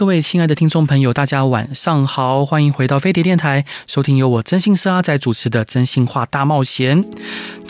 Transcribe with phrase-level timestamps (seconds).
[0.00, 7.04] 各位亲爱的听众朋友，大家晚上好，欢迎回到飞碟电台，收听由我真心是阿仔主持的《真心话大冒险》。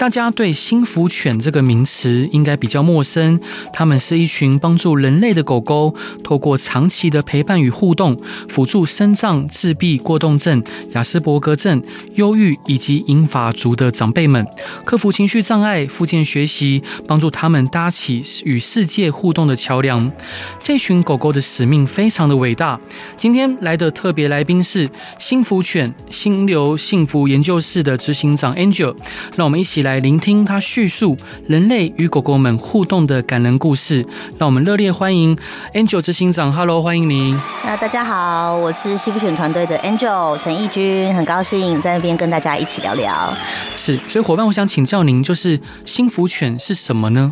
[0.01, 3.39] 大家对心福犬这个名词应该比较陌生，
[3.71, 8.19] 它们是一群帮助人类的狗狗，透过长期的陪伴与互动，
[8.49, 11.83] 辅助身障、自闭、过动症、亚斯伯格症、
[12.15, 14.47] 忧郁以及银发族的长辈们，
[14.87, 20.11] 克服情绪障碍、复健学习，帮助他们搭起与世界互动的桥梁。
[20.59, 22.81] 这群狗狗的使命非常的伟大。
[23.19, 28.97] 今天来的特别来宾是心福犬心流幸福研究室的执行长 Angel，
[29.37, 34.07] 让我们一起来聆听他叙述人类与狗狗们互动的感人故事。
[34.39, 35.37] 让我们热烈欢迎
[35.75, 37.39] Angel 执行长，Hello，欢迎您。
[37.65, 43.35] 那大家好，我是心福犬团队的 Angel 陈义军，很高兴在那边跟大家一起聊聊。
[43.77, 47.31] 是，所以伙伴，我想请教您，就是幸福犬是什么呢？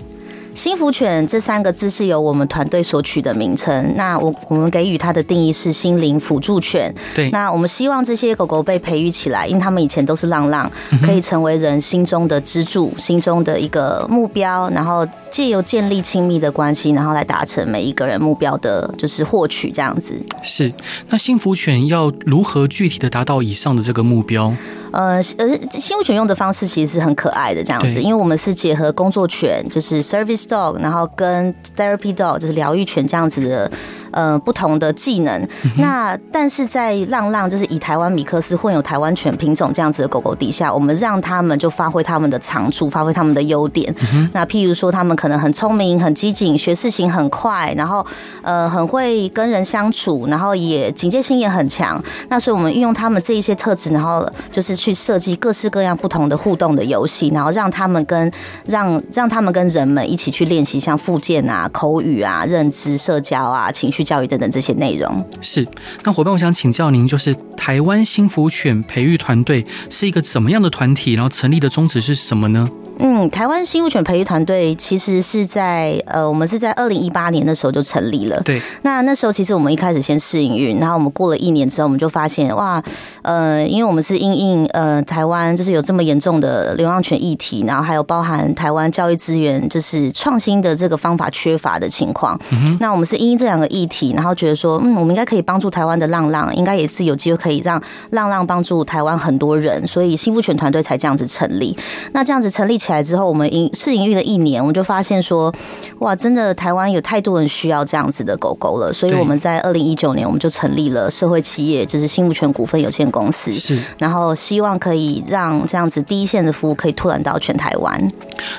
[0.54, 3.94] 心福犬这三个字是由我们团队所取的名称。
[3.96, 6.92] 那我我们给予它的定义是心灵辅助犬。
[7.14, 7.30] 对。
[7.30, 20.20] 那我们希望这些狗狗被培育起来，因为他们以前都是浪浪，可以成为人心中的支柱，心中的一个目标，然后借由建立亲密的关系，然后来达成每一个人目标的，就是获取这样子。
[20.42, 20.72] 是。
[21.08, 24.52] 那幸福犬要如何具体的达到以上的这个目标？
[24.92, 33.70] 呃呃，新物犬用的方式其实是很可爱的这样子，因为我们是结合工作犬，就是 service dog，然后跟 therapy dog，就是疗愈犬这样子的。
[34.10, 35.48] 呃，不同的技能。
[35.76, 43.94] 那但是在浪浪就是以台湾米克斯混有台湾犬品种这样子的狗狗底下，我们让他们就发挥他们的长处，发挥他们的优点。
[44.32, 48.04] 那譬如说，他们可能很聪明、很机警，学事情很快，然后
[48.40, 52.02] 呃很会跟人相处，然后也警戒心也很强。
[52.30, 58.32] 那所以我们运用他们这一些特质，然后就是去设计各式各样不同的互动的游戏，然后让他们跟
[58.64, 63.98] 让让他们跟人们一起去练习像附件啊、口语啊、认知、社交啊、情绪。
[64.08, 65.66] 教育等等这些内容是。
[66.04, 71.12] 那伙伴，我想请教您，就是台湾幸福犬培育团队是一个怎么样的团体？
[71.12, 72.66] 然后成立的宗旨是什么呢？
[72.98, 78.40] 嗯，台湾新物犬培育团队其实是在呃，我们是在二零一八年的时候就成立了。
[78.42, 78.60] 对。
[78.82, 82.82] 那那时候其实我们一开始先试营运，然后我们过了一年之后，我们就发现哇，
[83.22, 92.38] 呃，因为我们是因应呃台湾就是有这么严重的流浪犬议题，然后还有包含台湾教育资源就是创新的这个方法缺乏的情况。
[92.50, 92.76] 嗯。
[92.80, 97.80] 那我们是因应这两个议题，然后觉得说，嗯，我们应该可以帮助台湾的浪浪，应该也是有机会可以让
[98.10, 101.76] 浪浪帮助台湾很多人，所以心福犬团队才这样子成立。
[102.12, 102.92] 那这样子成立起。
[102.92, 105.54] 来之后，我们营试营运了一年，我们就发现说，
[105.98, 118.12] 哇，真的台湾有太多人需要这样子的狗狗了，所以我们在二零一九年我们就成立了社会企业，就是新物权股份有限公司，是，然后希望可以让这样子第一线的服务可以拓展到全台湾。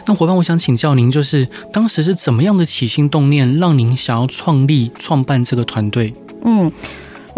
[0.05, 6.13] 那伙伴，我想请教您，就是当时是怎么样的起心动念，让您想要创立创办这个团队？
[6.45, 6.71] 嗯。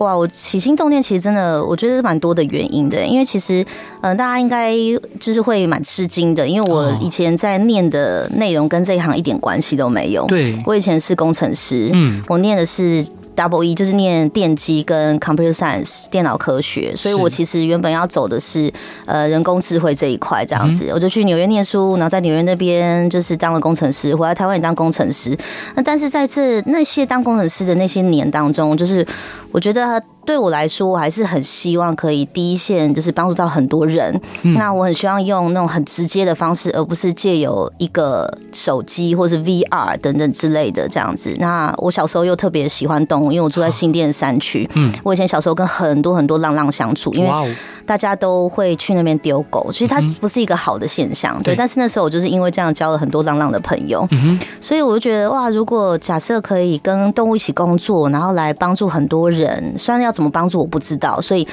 [0.02, 3.06] 哇，我起心动念其实真的，我觉得是蛮多的原因的。
[3.06, 3.62] 因为其实，
[4.02, 4.74] 嗯、呃，大家应该
[5.20, 10.26] 就是会蛮吃惊的，因为我以前在念的内容跟这一行一点关系都没有。
[10.26, 13.06] 对，我以前是工程师，嗯，我念的是。
[13.36, 18.72] Double E 就是念电机跟 Computer Science 电脑科学，所以我其实原本要走的是
[19.06, 25.38] 呃人工智慧这一块这样子，我就去纽约念书，然后在纽约那边就是当了工程师，回来台湾也当工程师。
[25.76, 29.06] 那但是在这那些当工程师的那些年当中，就是
[29.52, 30.02] 我觉得。
[30.26, 34.20] 对我来说，我还是很希望可以第一线，就是帮助到很多人。
[34.44, 34.54] 嗯。
[34.54, 41.36] 那我很希望用那种很直接的方式，而不是借由一个手机或是 VR 等等之类的这样子。
[41.40, 44.70] 那我小时候又特别喜欢动物，因为我住在新店山区。
[44.76, 47.56] 嗯，我以前小时候跟很多很多浪浪相处，因为。
[47.92, 51.54] 大家都会去那边丢狗，其实它不是一个好的现象，嗯、对。
[51.54, 61.46] 但是那时候我就是因为这样交了很多浪浪的朋友，嗯、所以我就觉得哇，如果假设可以跟动物一起工作，然后来帮助很多人，虽然要怎么帮助我不知道，所以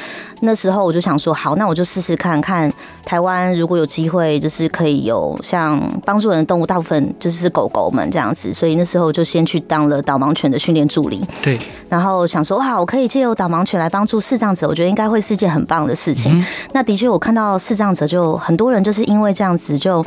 [0.42, 2.72] 那时候我就想说，好，那我就试试看看
[3.04, 11.58] 台湾如果有机会，就是可以有像帮助人的动物，大部分就是狗狗们这样子，所以那时候就先去当了导盲犬的训练助理，对。
[11.88, 16.27] 然后想说哇，我可以借由导盲犬来帮助视障者，我觉得应该会是一件很棒的事情。
[16.30, 20.04] 嗯、那的确，我看到视障者就很多人就是因为这样子就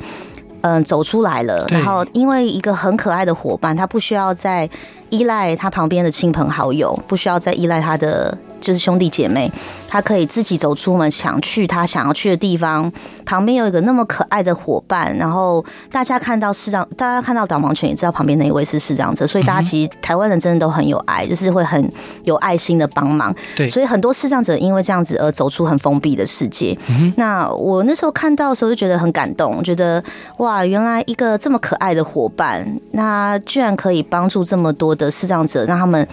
[0.61, 4.69] 嗯走出来了，然后因为一个很可爱的伙伴，他不需要再
[5.09, 9.51] 依赖他旁边的亲朋好友，不需要再依赖他的就是兄弟姐妹，
[9.87, 12.89] 他可以自己走出门，想去他想要去的地方。
[13.25, 21.89] 旁边有一个那么可爱的伙伴，然后大家看到视障，大家看到导盲犬也知道旁边那一位是视障者，所以大家其实台湾人真的都很有爱，就是会很
[22.23, 23.33] 有爱心的帮忙。
[23.55, 26.77] 对，所以很多视障者因为这样子而走出很封闭的世界。
[27.15, 30.03] 那我那时候看到的时候就觉得很感动，觉得
[30.37, 36.05] 哇，原来一个这么可爱的伙伴，那居然可以帮助这么多的视障者，让他们。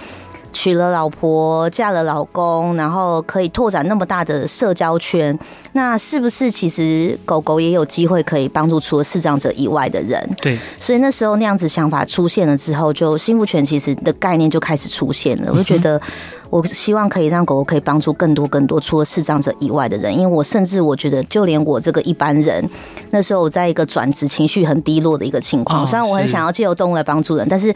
[0.58, 5.38] 娶了老婆，嫁了老公，然后可以拓展那么大的社交圈，
[5.70, 10.28] 那是不是其实狗狗也有机会可以帮助除了视障者以外的人？
[10.43, 16.00] 对，所以那时候那样子想法出现了之后，就幸福犬其实的概念就开始出现了，我就觉得。
[16.50, 22.68] 我希望可以让狗狗可以帮助更多更多除了视障者以外的人，因为我甚至我觉得，就连我这个一般人，
[23.10, 27.74] 那时候我在一个转职情绪很低落的一个情况，虽然我很想要借由动物来帮助人，但是，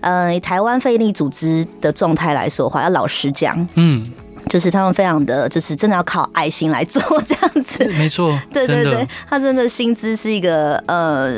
[0.00, 4.04] 呃，以台湾费力组织的状态来说的话，要老实讲，嗯。
[4.48, 11.30] 就是他们非常的，就是真的要靠爱心来做这样子，没错， 对对对，他真的薪资是一个呃，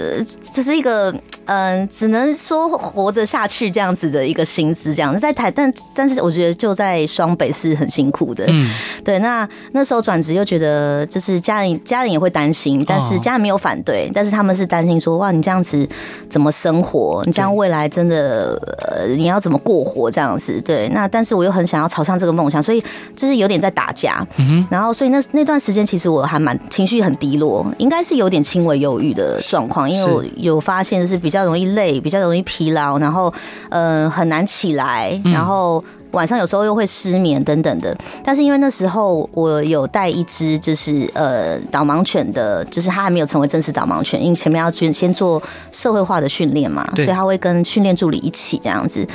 [0.52, 1.10] 这是一个
[1.44, 8.68] 嗯、呃，只能说活得下去这样子的一个薪资，这样在台，但但是我觉得就在双北是很辛苦的，嗯，
[9.04, 15.86] 对，那那时候转职又觉得就是家人家人也会担心，但是家人没有反对，但是他们是担心说哇，你这样子
[16.30, 17.22] 怎么生活？
[17.26, 18.58] 你这样未来真的
[18.88, 20.60] 呃，你要怎么过活这样子？
[20.62, 22.82] 对，那但是我又很想要朝向这个梦想，所以。
[23.16, 24.26] 就是有点在打架，
[24.70, 33.32] 然后所以那那段时间其实我还蛮情绪很低落，应该是有点轻微忧郁的状况，因为我有发现就是比较容易累，比较容易疲劳，然后
[33.68, 35.82] 呃很难起来，然后
[36.14, 37.94] 晚上有时候又会失眠等等的。
[38.24, 49.06] 但是因为那时候我有带一只就是呃导盲犬的，就是它还没有成为正式导盲犬，因为前面要先先做社会化的训练嘛，所以他会跟训练助理一起这样子。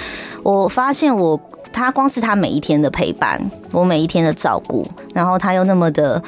[0.44, 1.40] 我发现我。
[1.72, 3.40] 他光是他每一天的陪伴，
[3.72, 6.19] 我每一天的照顾，然后他又那么的。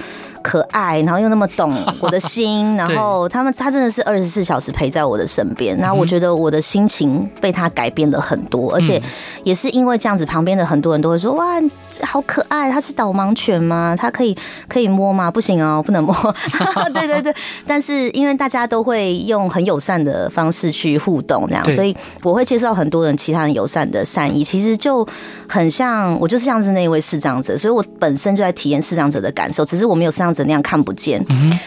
[0.42, 9.02] 可爱，然后又那么懂 我的心，然后他们他真的是二十四小时陪在我的身边，然后我觉得我的心情被他改变了很多，而且
[9.44, 11.46] 也是因为这样子，旁边的很多人都会说哇，
[12.04, 13.96] 好可爱，他是导盲犬吗？
[13.98, 14.36] 他可以
[14.68, 15.30] 可以摸吗？
[15.30, 16.16] 不行哦， 不能摸。
[16.94, 17.34] 对对对，
[17.68, 25.08] 但是因为大家都会用很友善的方式去互动，这样，所以我会接受很多人其他人友善的善意，其实就
[25.48, 30.31] 很像我就是像是那位视障者，所以我本身就在体验视障者的感受，只是我没有视障。
[30.34, 31.24] 怎样看不见？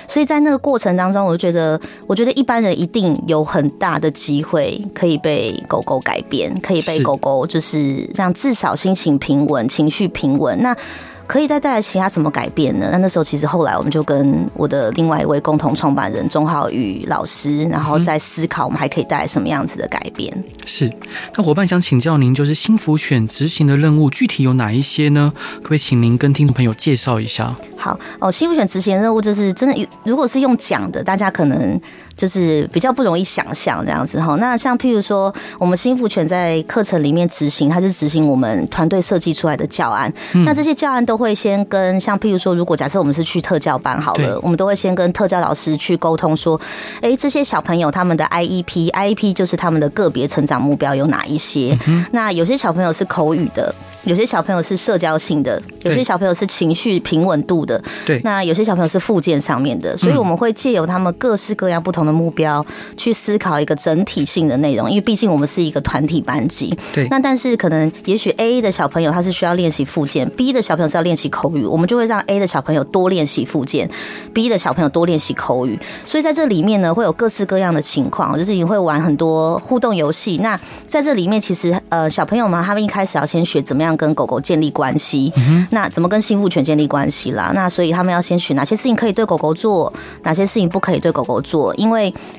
[0.09, 10.61] 所以在那个过程当中，我就觉得，我觉得一般人一定有很大的机会可以被狗狗改变，可以被狗狗就是让至少心情平稳，情绪平稳。
[10.63, 10.77] 那。
[11.27, 12.89] 可以再带来其他什么改变呢？
[12.93, 20.33] 那那时候其实后来我们就跟我的另外一位共同创办人钟浩宇老师，然后在思考我们还可以带来什么样子的改变。
[20.67, 20.93] 是，
[21.37, 25.33] 那伙伴想请教您，就是幸福选执行的任务具体有哪一些呢？
[25.57, 27.55] 可不可以请您跟听众朋友介绍一下？
[27.77, 31.81] 好哦，幸福选执行的任务就是真的，如果是用讲的，大家可能。
[32.17, 34.37] 就是比较不容易想象这样子哈。
[34.37, 40.13] 那像譬如说，我们幸福犬在课程里面执行，它是执行我们团队设计出来的教案。
[40.47, 46.61] 那这些教案都会先跟像譬如说，如果假设我们是去特教班好了，我们都会先跟特教老师去沟通说，
[47.01, 51.79] 哎，这些小朋友他们的 IEP，IEP 就是他们的个别成长目标有哪一些？
[52.13, 53.75] 那有些小朋友是口语的。
[54.05, 58.21] 有些小朋友是社交性的，有些小朋友是情绪平稳度的，对。
[58.23, 62.65] 那有些小朋友是附件上面的，所以我们会借由他们各式各样不同的目标，
[62.97, 64.91] 去思考一个整体性的内容。
[64.91, 67.09] 因为毕竟我们是一个团体班级，对。
[67.09, 73.89] 那但是可能也许 A 的小朋友他是需要练习附件，B 的小朋友是要练习口语，我们就会让 A 的小朋友多练习附件
[74.35, 75.79] ，B 的小朋友多练习口语。
[76.05, 80.39] 所以在这里面呢，会有各式各样的情况，就是你会玩很多互动游戏。
[80.43, 83.95] 那在这里面，其实呃，小朋友们他们一开始要先学怎么样。
[83.97, 85.33] 跟狗狗建立关系，
[85.71, 87.53] 那怎么跟幸福犬建立关系啦？
[87.55, 89.93] 那所以他们要先学哪些事情可以对狗狗做，
[90.25, 91.73] 哪些事情不可以对狗狗做？
[91.77, 91.94] 因为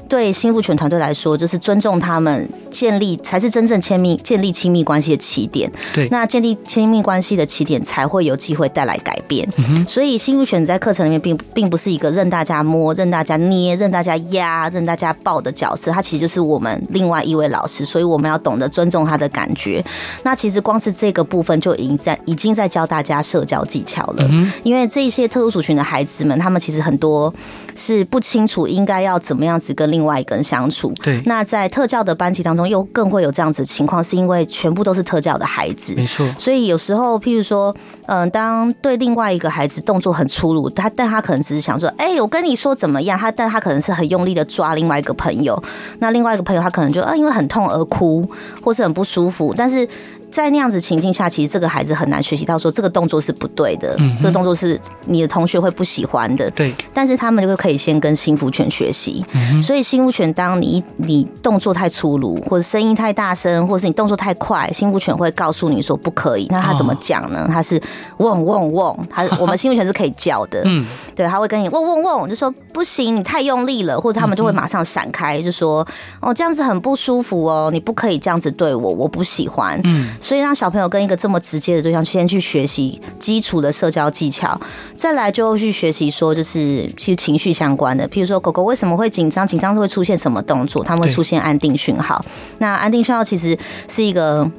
[0.07, 5.69] 对幸福犬团队来说，就是尊重他们，建立才是真正亲密、建立亲密关系的起点。
[5.93, 9.47] 对，那建立亲密关系的起点，才会有机会带来改变。
[9.87, 17.83] 所以幸福犬在课程里面并并不是一个任大家摸、任大家捏、任大家压、任大家抱的角色，它其实就是我们另外一位老师。
[17.83, 19.83] 所以我们要懂得尊重他的感觉。
[20.23, 21.55] 那其实光是这个部分。
[21.65, 27.33] 就已经在已经在教大家社交技巧了，嗯因为这一些特殊族群的孩子们，他们其实很多
[27.75, 30.93] 是不清楚应该要怎么样子跟另外一个人相处。
[31.03, 36.27] 对，那在特教的班级当中，又更会有这样子的情况，是因为全部都是特教的孩子，没错。
[36.37, 37.75] 所以有时候，譬如说，
[38.07, 43.17] 嗯，当对另外一个孩子动作很粗鲁，他但他可能只是想说，哎，我跟你说怎么样？
[43.17, 45.61] 他但他可能是很用力的抓另外一个朋友，
[45.99, 48.27] 那另外一个朋友他可能就啊，因为很痛而哭，
[48.61, 49.87] 或是很不舒服，但是。
[50.35, 56.51] 在那样子情境下，其实这个孩子很难学习到说这个动作是不对的，嗯，这个动作是你的同学会不喜欢的。
[56.51, 59.25] 对，但是他们就可以先跟心福犬学习。
[59.31, 66.47] 嗯，所以心福犬，当你你动作太粗鲁，或者声音太大声，或者是你动作太快，心福犬会告诉你说不可以。
[66.49, 67.47] 那他怎么讲呢？
[67.49, 67.81] 他是
[68.17, 70.61] 汪汪汪，他我们心福犬是可以叫的。
[70.65, 75.87] 嗯，对，他会跟你汪汪汪，就说不行，你太用力了，或者他们就会马上闪开，就说
[76.19, 79.79] 哦这样子很不舒服哦，你不可以这样子对我，我不喜欢。
[79.85, 84.59] 嗯，所以让小朋友跟一个这么直接的对象先去学习基础的社交技巧，
[84.95, 92.25] 再来就去学习说就是其实情绪相关的，譬如说狗狗为什么会紧张，紧张会出现什么动作，他们会出现安定讯号。
[92.57, 93.55] 那安定讯号其实
[93.87, 94.49] 是一个。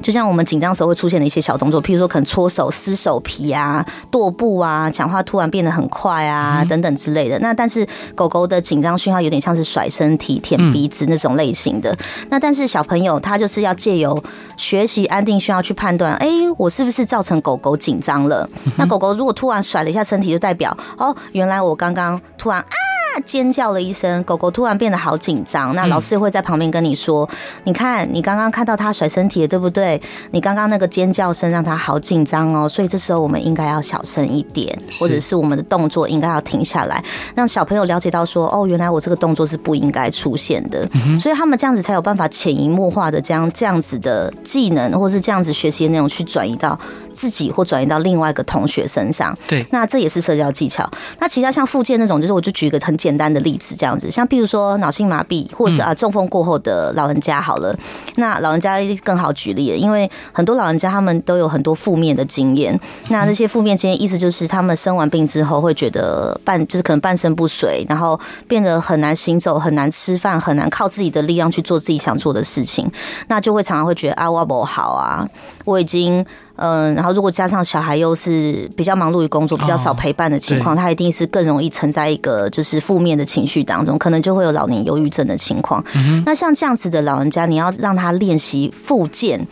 [0.00, 7.38] 就像我们紧张时候会出现的一些小动作，譬如说可能搓手、撕手皮啊、跺步啊、讲话突然变得很快啊等等之类的。
[7.40, 11.96] 那但是狗狗的紧张讯号有点像是甩身体、舔鼻子那种类型的。
[12.28, 14.22] 那但是小朋友他就是要借由
[14.56, 18.48] 学习安定讯号去判断，哎，我是不是造成狗狗紧张了？
[18.76, 22.95] 那狗狗如果突然甩了一下身体，就代表哦，原来我刚刚突然啊。
[23.20, 25.74] 尖叫了一声，狗狗突然变得好紧张。
[25.74, 30.00] 那老师会在旁边跟你说：“嗯、你看，你刚刚看到它甩身体了，对不对？
[30.30, 32.68] 你刚刚那个尖叫声让它好紧张哦。
[32.68, 37.02] 所以这时候我们应该要小声一点，或者是我们的动作应该要停下来，
[37.34, 40.88] 让小朋友了解到说：哦，原来我这个动作是不应该出现的。
[40.92, 46.78] 嗯、所以他们这样子才有办法潜移默化的将这样子的技能，或是这样子学习的内容去转移到
[47.16, 49.34] 自己，或转移到另外一个同学身上。
[49.48, 50.86] 对，那这也是社交技巧。
[51.18, 52.94] 那其他像附件那种，就是我就举一个很。
[52.96, 57.78] 简单的例子，这样子，像譬如说脑性麻痹，或者是啊中风过后的老人家，好了，
[58.16, 62.76] 那老人家更好举例了，因为很多老人家他们都有很多负面的经验，
[63.10, 68.18] 那那些负面经验意思就是他们生完病之后会觉得半就是可能半身不遂，然后
[68.48, 72.90] 变得很难行走，很难吃饭，很难靠自己的力量去做自己想做的事情，
[73.28, 75.28] 那就会常常会觉得啊我不好啊，
[75.66, 76.24] 我已经。
[76.56, 85.84] 嗯，然后如果加上小孩又是比较忙碌于工作，比较少陪伴的情况，他一定是更容易沉在一个就是负面的情绪当中，可能就会有老年忧郁症的情况。
[86.24, 89.46] 那像这样子的老人家，你要让他练习复健。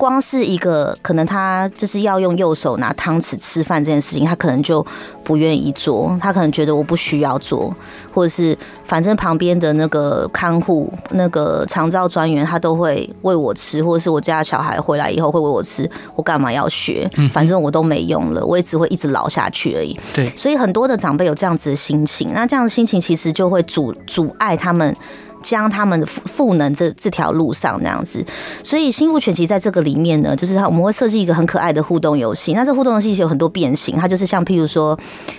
[0.00, 4.84] 光是一个可能他就是要用右手拿汤匙吃饭这件事情，他可能就
[5.22, 7.70] 不愿意做，他可能觉得我不需要做，
[8.14, 17.06] 或者是反正旁边的那个看护、那个长照专员他都会喂我吃，或者是我家小孩回来以后会喂我吃，我干嘛要学？
[17.30, 19.94] 反正我都没用了，我也只会一直老下去而已。
[20.14, 24.96] 对，所以很多的长辈有这样子的心情，那这样的心情其实就会阻阻碍他们。
[25.42, 28.24] 将他们的赋赋能这这条路上这样子，
[28.62, 32.52] 所以心福犬其实在这个里面呢，就是它我们会设计一个很可爱的互动游戏。
[32.52, 34.98] 那这互动游戏有很多变形，它就是像譬如说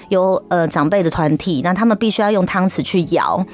[0.09, 3.45] 有呃长辈的团体，那他们必须要用汤匙去舀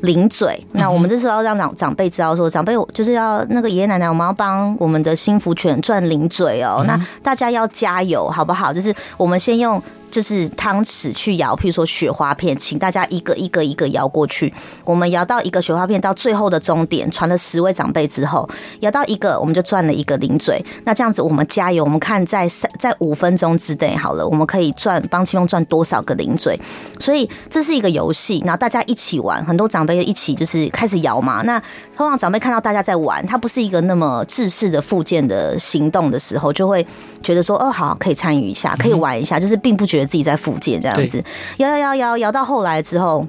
[0.00, 0.60] 零嘴。
[0.72, 6.84] 那我们这时候要让长长辈知道说，长辈就是要那个爷爷奶奶，我们要帮我们的幸福犬转零嘴哦。
[6.86, 8.72] 那大家要加油，好不好？
[8.72, 9.80] 就是我们先用。
[10.12, 14.52] 就是汤匙去摇，譬如说雪花片，请大家一个一个一个摇过去。
[14.84, 18.46] 我们摇到一个雪花片，到最后的终点，传了十位长辈之后，
[18.80, 20.62] 摇到一个，我们就赚了一个零嘴。
[20.84, 26.60] 那这样子，我们加油，我们看在三在五分钟之内，好了，我们可以赚帮青龙赚多少个零嘴。
[27.00, 31.40] 所以这是一个游戏，然后大家一起玩，很多长辈一起就是开始摇嘛。
[31.42, 31.58] 那
[31.96, 36.86] 通常长辈看到大家在玩，他不是一个那么制式的复健的行动的时候，就会
[37.22, 40.02] 觉得说，哦，好，可以参与一下，可以玩一下，就是并不觉得。
[40.12, 41.24] 自己在复健这样子，
[41.56, 43.26] 摇摇摇摇摇到后来之后。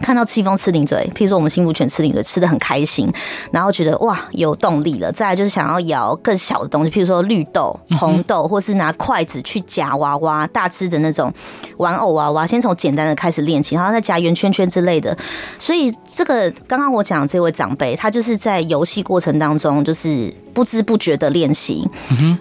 [0.00, 3.08] 看到戚风吃零嘴，譬如说我们新福犬吃零嘴吃的很开心，
[3.52, 5.12] 然后觉得哇有动力了。
[5.12, 11.32] 再来就是想要咬更小的东西，譬如说绿豆、红豆，或是拿筷子去夹娃娃、大只的那种
[11.76, 12.44] 玩偶娃娃。
[12.44, 15.16] 先从简单的开始练起，然后再夹圆圈圈之类的。
[15.56, 21.88] 所以这个刚刚我讲的这位长辈，他就是在游戏过程当中，就是不知不觉的练习，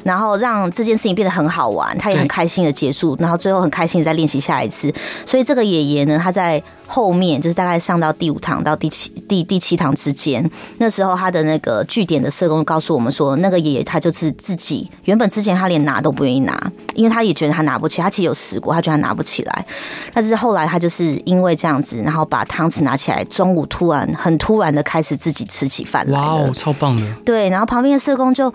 [0.03, 4.94] 然后让这件事情变得很好玩，他也很开心的结束，然后最后很开心的再练习下一次。
[5.25, 6.62] 所以这个爷爷呢，他在。
[6.94, 19.65] 后面就是大概上到第五堂到第七第第七堂之间，那时候他的那个据点的社工告诉我们说，那个爷爷他就是自己原本之前他连拿都不愿意拿，因为他也觉得他拿不起，他其实有试过，他觉得他拿不起来，
[20.13, 28.51] 但是后来他就是因为这样子，然后把汤匙拿起来，中午突然很突然的开始自己吃起饭来了，哇哦，超棒的，对，然后旁边的社工就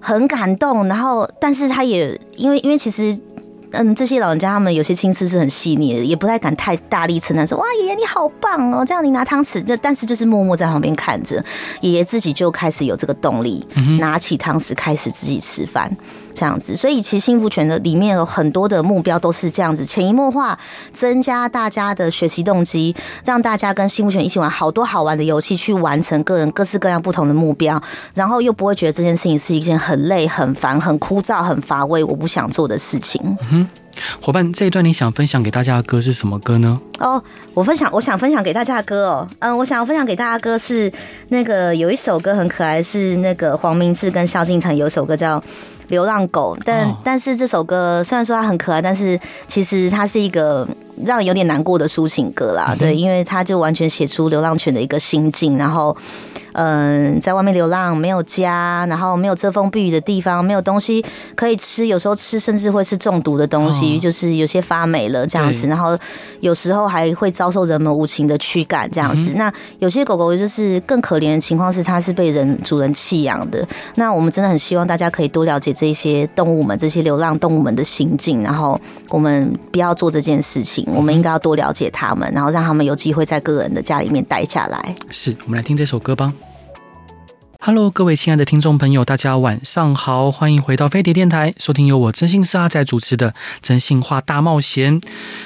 [0.00, 3.18] 很感动，然后但是他也因为因为其实。
[3.72, 11.44] 嗯，这些老人家他们有些心思是很细腻的，也不太敢太大力称赞说，哇，爷爷你好棒哦，这样你拿汤匙就，但是就是默默在旁边看着，
[11.82, 13.62] 爷爷自己就开始有这个动力，
[14.00, 15.94] 拿起汤匙开始自己吃饭。
[16.38, 16.76] 这样子。
[16.76, 20.56] 所以其实幸福犬的里面有很多的目标都是这样子，潜移默化
[20.92, 27.82] 增加大家的学习动机，让大家跟幸福犬一起玩好多好玩的游戏，去完成个人各式各样不同的目标，
[28.14, 33.20] 然后又不会觉得这件事情是一件很累、很烦、很枯燥、很乏味、我不想做的事情。
[33.50, 33.68] 嗯
[34.20, 36.80] 伙伴，这一段你想分享给大家的歌是什么歌呢？
[37.00, 37.20] 哦，
[37.52, 40.92] 我分享，我想分享给大家的歌哦，嗯，我想要分享给大家的歌是
[41.30, 45.40] 那个有一首歌很可爱，是那个黄明志跟萧敬腾有一首歌叫
[45.88, 50.66] 《流浪狗》，但、哦、但是这首歌虽然说它很可爱，但是其实它是一个
[51.04, 55.96] 让有点难过的抒情歌啦，嗯、对，因为他就完全写出流浪犬的一个心境，然后。
[56.54, 61.04] 嗯，在外面流浪，没有家，然后没有遮风避雨的地方，没有东西
[61.36, 65.96] 可以吃，有时候吃甚至会是中毒的东西，哦、就是有些发霉了这样子，然后
[66.40, 69.34] 有时候还会遭受人们无情的驱赶这样子。
[69.34, 73.64] 嗯、那有些狗狗就是更可怜的情况是，它是被人主人弃养的。
[73.94, 84.94] 那我们真的很希望大家可以多了解这些动物们，这些流浪动物们的心境，然后我们不要做这件事情，我们应该要多了解他们，然后让他们有机会在个人的家里面待下来。
[85.10, 86.32] 是，我们来听这首歌吧。
[87.68, 94.98] Hello，各位亲爱的听众朋友，大家晚上好，欢迎回到飞碟电台，收听由我真心是阿仔主持的《真心话大冒险》。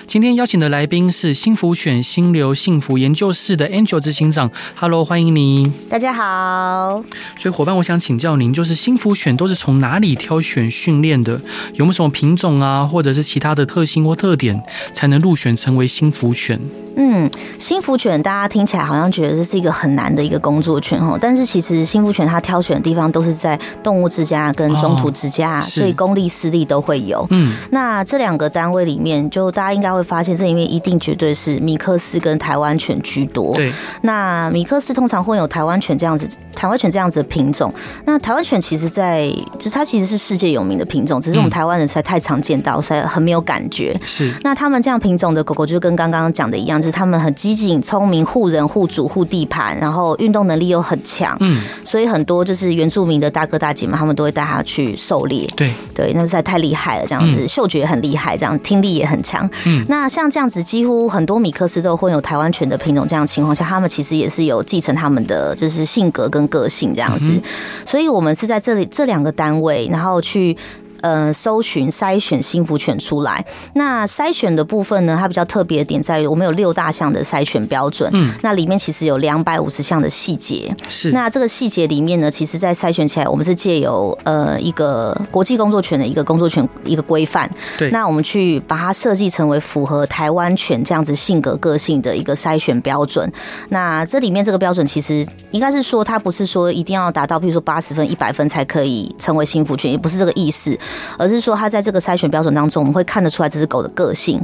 [0.06, 4.48] 今天邀请的来宾是幸福犬心流幸福研究室的 Angel 执行长。
[4.76, 5.72] Hello，欢迎你。
[5.90, 7.02] 大家好。
[7.36, 11.40] 所以伙伴，我想请教您，就是幸福犬都是从哪里挑选训练的？
[11.74, 14.62] 有没有什么品种啊，或者是其他的特性或特点，
[14.94, 16.60] 才能入选成为幸福犬？
[16.94, 27.26] 嗯，幸福犬大家听起来好像觉得这是一个很难的一个工作犬哦，但是其实幸福犬它挑选的地方都是在动物之家跟中途之家，哦、所以公立私立都会有。
[27.30, 33.54] 嗯，那这两个单位里面，就大家应该会发现，这里面一定绝对是米克斯跟台湾犬居多。
[33.54, 37.72] 对，那米克斯通常会有台湾犬这样子，台湾犬这样子的品种。
[38.04, 39.28] 那台湾犬其实在，
[39.58, 43.98] 就是它其实是世界有名的品种，只是我们台湾人才太常见到，所以很没有感觉。
[44.04, 46.82] 是，那他们这样品种的狗狗，就跟刚刚讲的一样。
[46.82, 55.70] 就是他们很机警、聪明、护人、护主、护地盘，然后运动能力又很强，嗯，所以很多就是原住民的大哥大姐们，他们都会带他去狩猎，对。
[55.94, 67.38] 对，那实在太厉害了，这样子，嗅觉也很厉害，这样听力也很强，嗯，那像这样子，几乎很多米克斯都混有台湾犬的品种，这样的情况下，他们其实也是有继承他们的就是性格跟个性这样子，
[67.84, 70.56] 所以我们是在这里这两个单位，然后去。
[71.02, 73.44] 呃，搜寻筛选幸福犬出来。
[73.74, 78.08] 那筛选的部分呢，它比较特别的点在于，我们有六大项的筛选标准。
[78.14, 80.74] 嗯，那里面其实有两百五十项的细节。
[80.88, 87.50] 是，那这个细节里面呢，其实在筛选起来，我们是借由呃一个国际工作犬的一个工作犬一个规范。
[87.76, 93.30] 对，那我们去把它设计成为符合台湾犬这样子性格个性的一个筛选标准。
[93.70, 100.78] 那这里面这个标准其实应该是说，它不是说一定要达到，譬如说八十分、一百分才可以成为幸福犬，也不是这个意思。
[101.18, 104.40] 而是说，他在这个筛选标准当中，我们会看得出来这只狗的个性，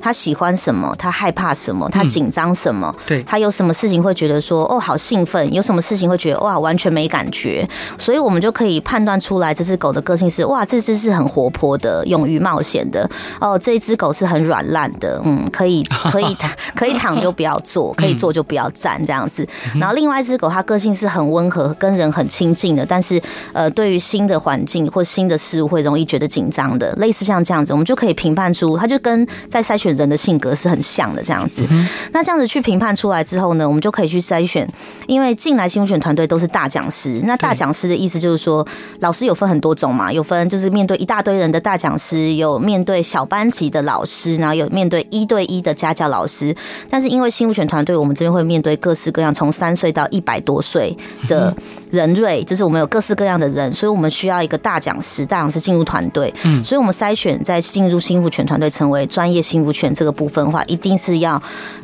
[0.00, 13.08] 他喜欢什么，他害怕什么，他紧张什么，对，他有什么事情会觉得说哦好兴奋，有什么事情会觉得哇完全没感觉，所以我们就可以判断出来这只狗的个性是哇这只是很活泼的，勇于冒险的。
[13.40, 16.36] 哦，这一只狗是很软烂的，嗯，可以 可以
[16.74, 19.46] 可以躺就不要坐，可以坐就不要站这样子。
[19.78, 23.20] 然后另外一只狗它个性是很温和，跟人很亲近的，但是
[23.52, 31.66] 呃对于新的环境或新的事物会容易觉得紧张的，类似像这样子，我们就可以评判出，他就跟在筛选人的性格是很像的这样子。
[32.12, 34.68] 那这样子去评判出来之后呢，我们就可以去筛选，
[35.06, 37.20] 因为进来幸福犬团队都是大讲师。
[37.24, 38.66] 那大讲师的意思就是说，
[39.00, 46.54] 老师有分很多种嘛，有分就是面对一大堆人的大讲师，有面对小班级的老师，然后有面对一对一的家教老师。
[46.88, 51.54] 但是因为新物选团队，我们这边会面对各式各样，从三岁到一百多岁的
[51.90, 56.32] 人瑞，就是我们有各式各样的人，所以我们需要一个大讲师，大讲师进入团队。
[56.44, 61.40] 嗯，所以，我们筛选在进入幸福犬团队成为专业幸福犬这个部分的话，一定是要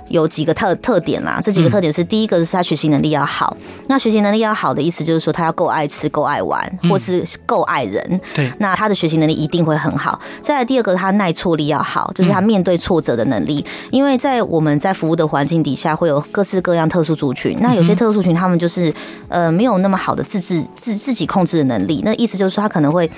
[0.08, 1.40] 有几个特特点啦。
[1.42, 3.56] 这几个特点是：第一个是他学习能力要好。
[3.88, 8.20] 那学习能力要好的意思就是说，他要够爱吃、够爱玩，或是够爱人。
[8.34, 10.20] 对，那他的学习能力一定会很好。
[10.40, 13.64] 再来第二个，他耐挫力要好，就是他面对挫折的能力。
[13.90, 17.56] 因为在我们在服务的环境底下，会有各式各样特殊族群。
[17.60, 18.92] 那有些特殊族群，他们就是
[19.28, 22.02] 呃没有那么好的自制自自己控制的能力。
[22.04, 23.10] 那意思就是说，他可能会。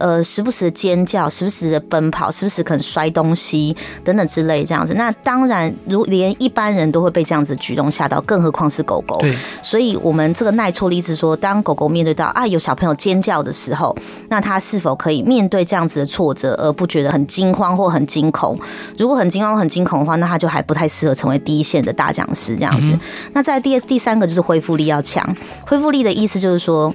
[0.00, 4.94] 呃，时不时的尖叫，时不时的奔跑，时不时可能摔东西等等之类这样子。
[4.94, 9.18] 那当然，如连一般人都会被这样子举动吓到，更何况是狗狗。
[9.20, 13.94] 对，所以我们这个耐挫力是说，当狗狗面对到啊有小朋友尖叫的时候，
[14.30, 18.58] 那它是否可以面对这样子的挫折而不觉得很惊慌或很惊恐？
[18.96, 22.92] 如果很惊慌、很惊恐的话，那它就还不太适合成为第一线的大讲师这样子。
[22.92, 23.00] 嗯、
[23.34, 25.36] 那在第二、第三个就是恢复力要强。
[25.66, 26.94] 恢复力的意思就是说，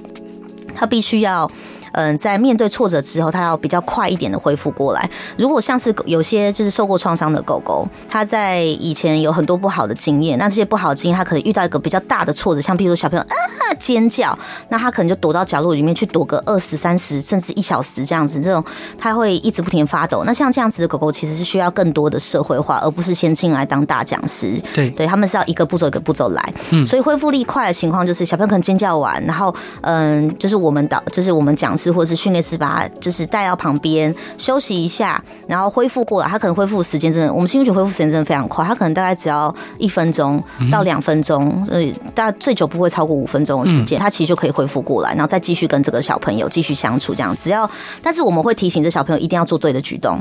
[0.74, 1.48] 它必须要。
[1.96, 5.10] 嗯，在面对挫折之后，它要比较快一点的恢复过来。
[5.38, 18.62] 如果像是有些就是受过创伤的狗狗，它在以前有很多不好的经验，那这些不好的经验，它可能遇到一个比较大的挫折，像譬如说小朋友啊尖叫，那它可能就躲到角落里面去躲个二十三十甚至一小时这样子，这种
[18.98, 20.22] 它会一直不停发抖。
[20.26, 24.60] 那像这样子的狗狗，其实是需要更多的社会化，而不是先进来当大讲师。
[24.74, 26.54] 对，对他们是要一个步骤一个步骤来。
[26.70, 36.28] 嗯，所以恢复力快的情况就是小朋友可能尖叫完，然后嗯，就是我们导，就是我们讲师或是训练师把他就是带到旁边休息一下，然后恢复过来。
[36.28, 47.34] 他可能恢复时间真的，我们新福犬恢复时间真的非常快，他可能大概只要一分钟到两分钟，呃，大概最久不会超过五分钟的时间，他其实就可以恢复过来，然后再继续跟这个小朋友继续相处这样。
[47.36, 47.68] 只要，
[48.02, 50.20] 但是我们会提醒这小朋友一定要做对的举动。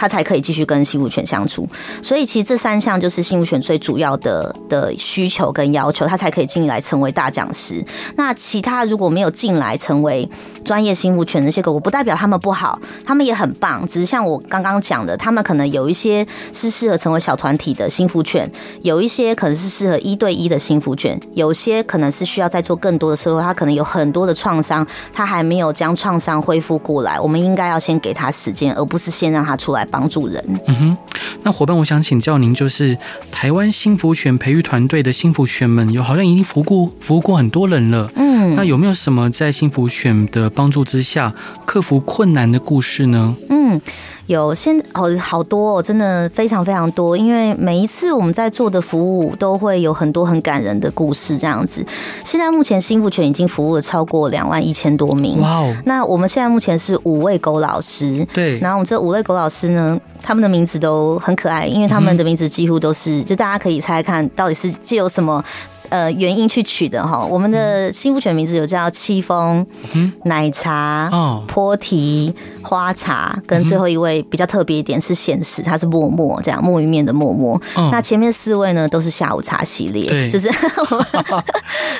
[0.00, 1.68] 他才可以继续跟幸福犬相处，
[2.00, 7.84] 所以其实这三项就是幸福犬最主要的的需求跟要求，他才可以进来成为大讲师。
[8.16, 10.26] 那其他如果没有进来成为
[10.64, 13.86] 专业幸福犬那些狗狗，不代表他们不好，他们也很棒。
[13.86, 23.42] 只是像我刚刚讲的，他们可能有一些是适合成为小团体的幸福犬，有一些可能是适合一对一的幸福犬，有些可能是需要再做更多的社会。
[23.42, 27.20] 他可能有很多的创伤，他还没有将创伤恢复过来。
[27.20, 29.86] 我们应该要先给他时间，而不是先让他出来。
[29.90, 30.42] 帮助人。
[30.66, 30.96] 嗯哼，
[31.42, 32.96] 那伙伴，我想请教您，就是
[33.30, 38.10] 台湾幸福犬培育团队的幸福犬们，有好像已经服务过服务过很多人了。
[38.14, 43.34] 嗯，那有没有什么在幸福犬的帮助之下克服困难的故事呢？
[43.48, 43.80] 嗯。
[44.26, 47.16] 有现哦好多哦，真的非常非常多。
[47.16, 51.36] 因为每一次我们在做的服务，都会有很多很感人的故事。
[51.36, 51.84] 这样子，
[52.24, 55.40] 现在目前幸福犬已经服务了超过两万一千多名。
[55.40, 55.76] 哇哦！
[55.84, 58.24] 那我们现在目前是五位狗老师。
[58.32, 58.56] 对。
[58.60, 59.79] 然后我们这五位狗老师呢，
[60.22, 65.44] 他们的名字都很可爱，因为他们的名字几乎都是，就大家可以猜猜看到底是借由什么。
[65.90, 71.10] 呃，原因去取的哈，我们的幸福犬名字有叫戚风、嗯、奶茶、
[71.48, 77.60] 波提、花茶，跟最后一位比较特别一点是显示它是默默这样墨鱼面的默默。
[77.76, 80.48] 嗯、那前面四位呢都是下午茶系列，就是
[80.90, 81.44] 我们，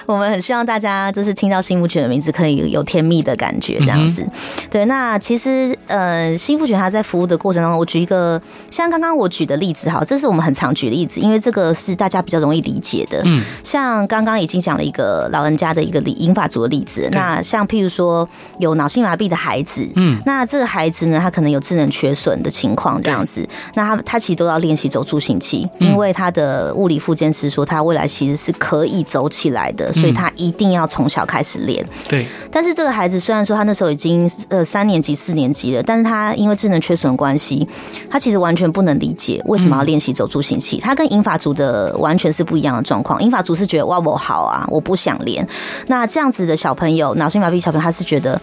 [0.06, 4.22] 我们很希望大家就是听到幸福犬的名字可以有甜蜜的感觉这样子。
[4.22, 4.32] 嗯、
[4.70, 13.20] 对，那其实呃，幸福犬它在服务的过程当中，我举一个像刚刚我举的例子哈，这是我们很常举的例子，因为这个是大家比较容易理解的。
[13.24, 13.79] 嗯，像。
[13.80, 31.84] 像刚刚已经讲了一个老人家的一个银发族的例子，那像譬如说有脑性麻痹的孩子，嗯，那这个孩子呢，他可能有智能缺损的情况，这样子，那他他其实都要练习走助行器，因为他的物理复健师说他未来其实是可以走起来的，所以他一定要从小开始练。
[32.06, 37.66] 对，但是这个孩子虽然说他那时候已经呃三年级四年级了，但是他因为智能缺损关系，
[38.10, 45.46] 他其实完全不能理解为什么要练习走助行器，他跟银发族的完全是不一样的状况，银发族是觉得哇，我好啊，我不想练。
[45.86, 48.40] 那这样子的小朋友，脑性麻痹小朋友，他是觉得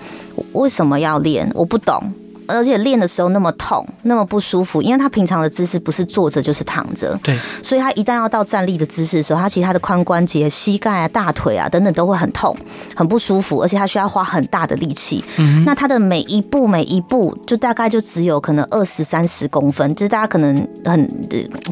[0.53, 1.51] 为什么要练？
[1.53, 2.01] 我不懂。
[2.47, 12.55] 而且练的时候那么痛，那么不舒服，因为他平常的姿势不是坐着就是躺着，对，所以他一旦要到站立的姿势的时候，他其实他的髋关节、膝盖啊、大腿啊等等都会很痛、
[12.95, 15.23] 很不舒服，而且他需要花很大的力气。
[15.37, 20.55] 嗯，那他的每一步每一步就大概就只有可能二十三十公分，就是大家可能
[20.85, 21.07] 很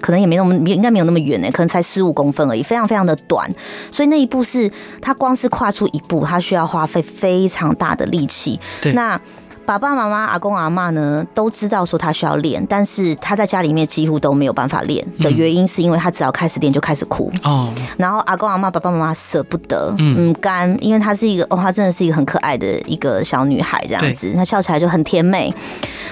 [0.01, 3.49] 可能也没那么应该没有那么远呢，可能才十五公分而已，非常非常的短。
[3.91, 4.69] 所以那一步是
[5.01, 8.59] 他光是跨出一步，他需要花费非常大的力气。
[8.81, 9.19] 对，那。
[9.65, 17.73] 爸爸妈妈、阿公阿妈呢，都知道说他需要练，但是他在家里面几乎都没有办法练的原因，是因为他只要开始练就开始哭哦。
[17.97, 25.51] 然后阿公阿妈、爸爸妈妈舍不得，嗯，干，因为他是一个哦，他真的是一个很可爱的一个小女孩这样子，她笑起来就很甜美，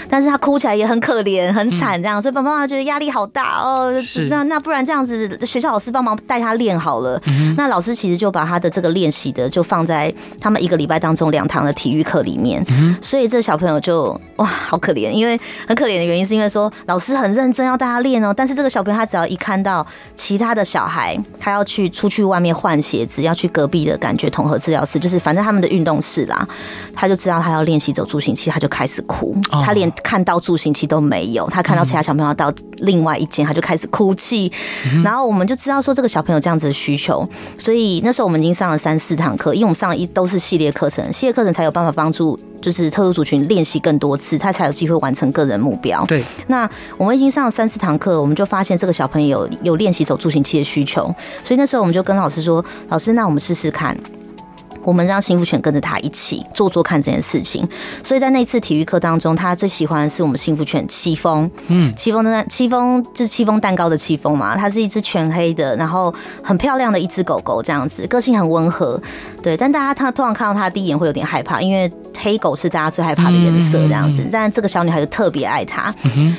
[0.10, 3.94] 但是她哭起来也很可怜、很惨这样，所以爸爸妈妈觉得压力好大哦。
[4.30, 7.22] 那那不然这样子，学校老师帮忙带他练好了。
[7.56, 10.12] 那老师其实就把他的这个练习的就放在
[10.42, 12.66] 他们一个礼拜当中两堂的体育课里面，
[13.00, 13.43] 所以这。
[13.44, 26.48] 小朋友就哇，好可怜，因为很可怜的原因是因为说老师很认真要带他练哦，但是这个小朋友他只要一看到其他的小孩，他要去出去外面换鞋子，要去隔壁的感觉统合治疗室，就是反正他们的运动室啦，
[26.96, 32.52] 他就知道他要练习走助行器，他就开始哭，他连看到助行器都没有，他看到其他小朋友到
[32.84, 34.50] 另外一间，他就开始哭泣，
[35.04, 42.40] 然后我们就知道说这个小朋友这样子的需求，所以那时候我们已经上了三四堂课，因为我们上了一都是系列课程，系列课程才有办法帮助。
[42.64, 46.02] 就是特殊族群练习更多次，他才有机会完成个人目标。
[46.06, 51.04] 对，那我们已经上了三四堂课，我们就发现这个小朋友有有练习走助行器的需求，
[51.44, 53.98] 所以那时候我们就跟老师说：“老师，那我们试试看。”
[54.84, 57.68] 我们让幸福犬跟着他一起做做看这件事情，
[58.04, 61.50] 所以在那次体育课当中，他最喜欢的是我们幸福犬戚风。
[61.68, 69.02] 嗯，戚风的戚风就是戚风蛋糕的戚风嘛，它是一只全黑的，然后很漂亮的一只狗狗，这样子个性很温和。
[69.42, 74.26] 对，但大家他突然看到他第一眼会有点害怕，因为黑狗是大家最害怕的颜色，这样子。
[74.32, 75.94] 但这个小女孩就特别爱它。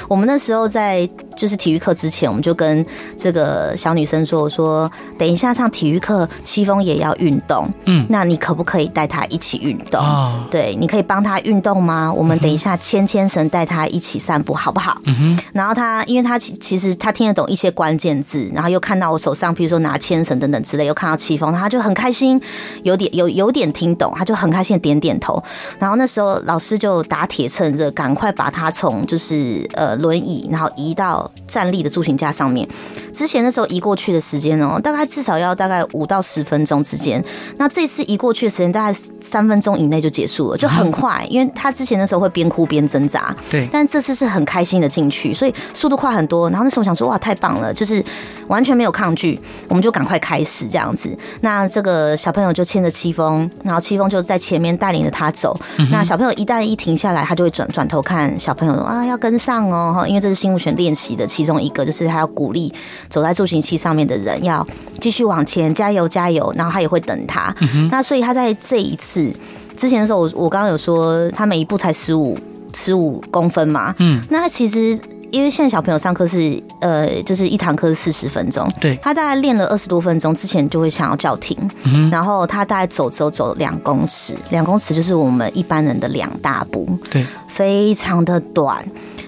[0.08, 7.68] 我们那时候在就是体育课之前，我们就跟这个小女生说：“我说等一下上体育课，戚风也要运动。
[7.86, 10.04] 嗯，那你。”可不可以带他一起运动？
[10.50, 12.12] 对，你可以帮他运动吗？
[12.12, 15.00] 我们等一下牵牵绳，带他一起散步，好不好？
[15.06, 22.38] 嗯然后他，因为他其其实他听得懂一些关键字，然后又看到我手上，比如说拿牵绳等等之类，又看到戚风，他就很开心，
[22.82, 25.42] 有点有有点听懂，他就很开心的点点头。
[25.78, 32.66] 然后那时候老师就打铁趁热，赶快把他从就是呃轮椅，然后移到站立的助行架上面。
[33.12, 37.22] 之前那时候移过去的时间哦，大概至少要大概五到十分钟之间。
[37.58, 41.24] 那这次移过去的时间大概三分钟以内就结束了，就很快。
[41.30, 43.68] 因为他之前的时候会边哭边挣扎，对。
[43.72, 46.50] 但这次是很开心的进去，所以速度快很多。
[46.50, 48.04] 然后那时候想说哇，太棒了，就是
[48.48, 51.16] 完全没有抗拒，我们就赶快开始这样子。
[51.40, 55.58] 那这个小朋友就牵着戚风，然后戚风就在前面带领着他走。
[55.90, 62.72] 那小朋友一旦一停下来，他就会转转头看小朋友啊，要跟上哦，因为这是新物权练习的其中一个，就是他要鼓励。
[63.08, 64.66] 走在助行器上面的人要
[64.98, 66.52] 继续往前，加油加油！
[66.56, 67.54] 然后他也会等他。
[67.60, 69.32] 嗯、那所以他在这一次
[69.76, 72.36] 之前的时候，我我刚刚有说他每一步才十五
[72.74, 73.94] 十五公分嘛。
[73.98, 74.98] 嗯，那他其实
[75.30, 78.68] 因为现在小朋友上课是呃，就是一堂课是四十分钟。
[78.80, 81.56] 对，他大概练了二十多分钟之前就会想要叫停。
[81.84, 86.88] 嗯，然后他大概走走走两公尺，两公尺就是我们一般人的两大步。
[87.10, 88.84] 对，非常的短。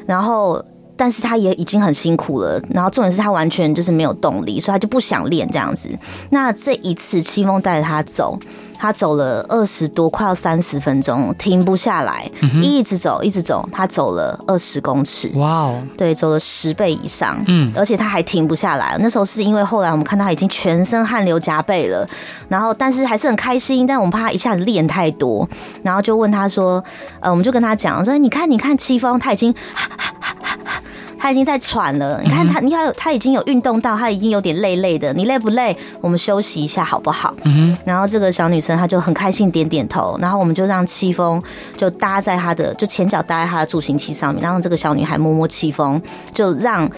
[0.07, 0.65] 然后。
[0.97, 5.91] 但是他也已经很辛苦了，然后重点是他完全就是没有动力，所以他就不想练这样子。
[6.31, 8.39] 那这一次戚风带着他走，
[8.79, 12.31] 他走了二十多，快要三十分钟，停不下来，
[12.63, 15.31] 一直走，一直走，他走了二十公尺。
[15.35, 17.37] 哇哦，对，走了十倍以上。
[17.47, 18.97] 嗯，而且他还停不下来。
[19.01, 22.07] 那时候是因为后来我们看到他已经全身汗流浃背了，
[22.49, 25.49] 然后但是还是很开心，但我们怕他一下子练太多，
[25.83, 26.83] 然后就问他说
[27.21, 29.55] ：“呃，我们就跟他讲说，你看，你看戚风，他已经。
[31.19, 35.13] ”他已经在喘了，你看他，你看他已经有运动到，他已经有点累累的。
[35.15, 35.77] 你累不累？
[36.01, 37.35] 我们休息一下好不好？
[37.45, 41.43] 嗯，然后这个小女生她就很开心点点头，然后我们就让戚风
[41.77, 46.01] 就搭在她的就前脚搭在她的助行器上面，然后这个小女孩摸摸戚风，
[46.35, 46.89] 就让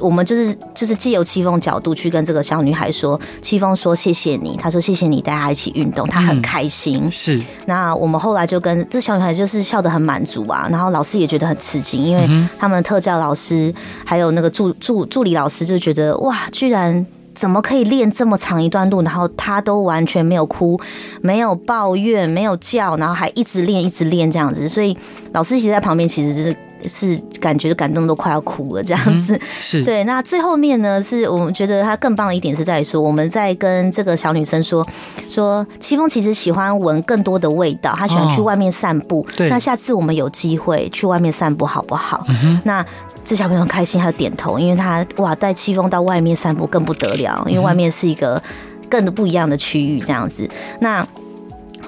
[0.00, 7.04] 我们就是就是借由戚风角度去跟这个小女孩说，戚风说谢谢你，她说谢谢你带她一起运动，她很开心。
[7.04, 12.28] 嗯、是，那我们后来就跟这小女孩就是笑得很满足啊，然后老师也觉得很吃惊，因为
[12.58, 13.59] 他们特教老师。
[14.04, 20.80] 还有那个助助助理老师就觉得哇，居然怎么可以练这么长一段路，然后他都完全没有哭，
[21.20, 24.96] 没有抱怨，没有叫，然后还一直练一直练这样子，所以
[25.32, 26.56] 老师其实在旁边其实是。
[26.86, 30.04] 是感觉感动都快要哭了这样子，是对。
[30.04, 34.86] 那最后面呢，是我们觉得他更棒的一点是在于说，我们在跟这个小女生说
[35.28, 39.26] 说，戚风其实喜欢闻更多的味道，他喜欢去外面散步。
[39.36, 42.26] 对，那下次我们有机会去外面散步好不好？
[42.64, 42.84] 那
[43.24, 48.42] 这小朋友很开心，他就点头，因为他哇带戚风到外面散步更不得了，因为外面是一个
[48.88, 50.48] 更不一样的区域这样子。
[50.80, 51.06] 那。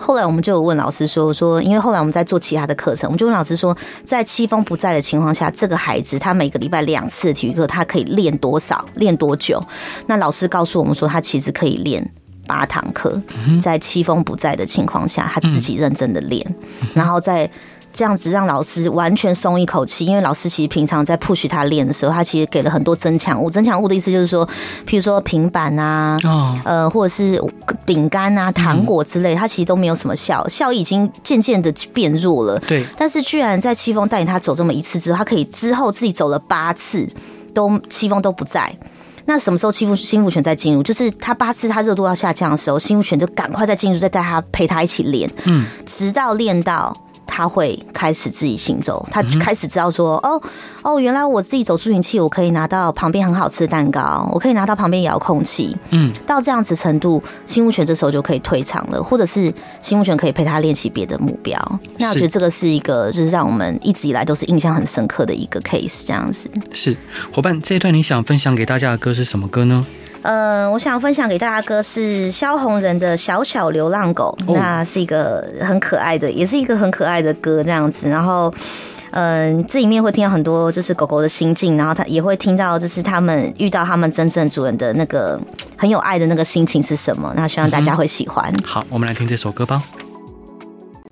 [0.02, 9.62] 后来我们就有问老师说说，因为后来我们在做其他的课程，我们就问老师说，在戚风不在的情况下，这个孩子他每个礼拜两次体育课，他可以练多少，练多久？
[10.06, 12.04] 那老师告诉我们说，他其实可以练
[12.46, 13.20] 八堂课，
[13.62, 16.44] 在戚风不在的情况下，他自己认真的练，
[16.92, 17.48] 然后在。
[17.92, 23.50] 这样子让老师完全松一口气，因为老师其实平常在 push 他练的时候，他其实给了很多增强物。
[23.50, 24.46] 增强物的意思就是说，
[24.86, 26.18] 譬如说平板啊，
[26.64, 27.40] 呃，或者是
[27.84, 32.58] 饼干啊、糖果之类，他其实都没有什么效，效益已经渐渐的变弱了。
[32.60, 32.84] 对。
[32.96, 37.06] 但是居然在戚风带领他走这么一次之后，他可以之后自己走了八次，
[37.52, 38.74] 都戚风都不在。
[39.26, 40.82] 那什么时候幸福幸福犬再进入？
[40.82, 46.96] 就是他八次他热度要下降的时候，幸福犬就赶快再进入，再带他陪他一起练，嗯，直到练到。
[47.34, 50.38] 他会开始自己行走，他开始知道说，哦
[50.82, 61.58] 哦，原来我自己走助行器，我可以拿到旁边很好吃的蛋糕，我可以拿到旁边遥控器，嗯，到这样子程度，新物犬这时候就可以退场了，或者是新物犬可以陪他练习别的目标。
[61.96, 66.50] 那我觉得这个是一个，就是让我们一直以来都是印象很深刻的一个 case，这样子。
[66.70, 66.94] 是
[67.32, 69.86] 伙伴，这一段你想分享给大家的歌是什么歌呢？
[70.22, 78.08] 呃，我想分享给大家歌是萧红人的小小流浪狗，那是一个很可爱的，也是一个很可爱的歌这样子。
[78.08, 78.52] 然后，
[79.10, 85.40] 嗯、呃，这里面会听到很多就是狗狗的心境，然后它也会听到就是他们遇到他们真正主人的那个
[85.76, 87.32] 很有爱的那个心情是什么。
[87.36, 88.48] 那希望大家会喜欢。
[88.52, 89.82] 嗯、好，我们来听这首歌吧。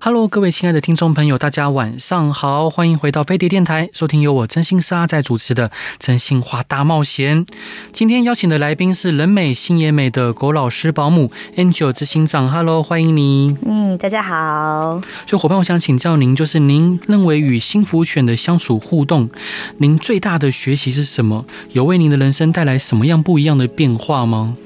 [0.03, 7.45] Hello，各位亲爱的听众朋友，大家晚上好，欢迎回到飞碟电台，收听由我真心沙在主持的《真心话大冒险》。
[7.93, 12.51] 今天邀请的来宾是人美心也美的狗老师保姆 Angel 执行长。
[12.51, 13.55] Hello，欢迎你。
[13.67, 15.03] 嗯，大家好。
[15.27, 19.29] 就伙伴，我想请教您，就是您认为与幸福犬的相处互动，
[19.77, 21.45] 您最大的学习是什么？
[21.73, 24.57] 有为您的人生带来什么样不一样的变化吗？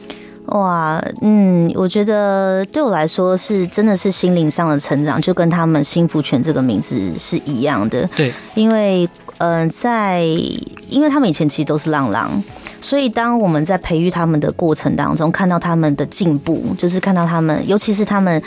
[0.48, 8.06] 哇，嗯，我觉得对我来说是真的是心灵上的成长，就跟他们幸福犬这个名字是一样的。
[8.14, 10.22] 对，因为嗯、呃，在
[10.90, 12.30] 因为他们以前其实都是浪浪，
[12.80, 18.40] 所以当我们在培育他们的过程当中，看到他们的进步，就是看到他们，尤其是他们